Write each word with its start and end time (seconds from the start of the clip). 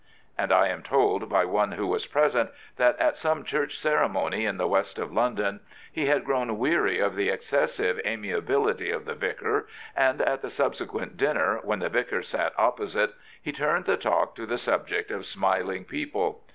Shd 0.39 0.51
I 0.51 0.67
am 0.69 0.81
told 0.81 1.29
by 1.29 1.45
one 1.45 1.73
who 1.73 1.85
was 1.85 2.07
present 2.07 2.49
that 2.77 2.97
at 2.97 3.17
some 3.19 3.43
Church 3.43 3.77
ceremony 3.77 4.47
in 4.47 4.57
the 4.57 4.67
West 4.67 4.97
of 4.97 5.13
London 5.13 5.59
he 5.91 6.07
had 6.07 6.25
grown 6.25 6.57
weary 6.57 6.99
of 6.99 7.15
the 7.15 7.29
excessive 7.29 7.97
an^bility 7.97 8.91
of 8.91 9.05
the 9.05 9.13
vicar, 9.13 9.67
and 9.95 10.19
at 10.23 10.41
the 10.41 10.49
subsequent 10.49 11.17
dinner, 11.17 11.59
"^en 11.63 11.81
the 11.81 11.89
vicar 11.89 12.23
sat 12.23 12.51
opposite, 12.57 13.13
he 13.43 13.51
turned 13.51 13.85
the 13.85 13.95
talk 13.95 14.33
to 14.33 14.47
the 14.47 14.57
subject 14.57 15.11
of 15.11 15.23
smiling 15.27 15.85
people. 15.85 16.41